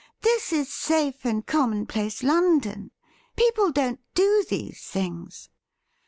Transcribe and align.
This 0.21 0.51
is 0.51 0.73
safe 0.73 1.27
and 1.27 1.45
commonplace 1.45 2.23
London. 2.23 2.89
People 3.35 3.71
don't 3.71 3.99
do 4.15 4.43
these 4.49 4.79
things.' 4.81 5.51